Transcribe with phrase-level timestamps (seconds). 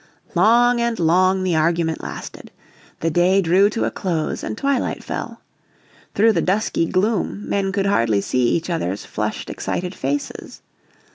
[0.33, 2.49] Long and long the argument lasted.
[3.01, 5.41] The day drew to a close and twilight fell.
[6.15, 10.63] Through the dusky gloom men could hardly see each other's flushed, excited faces.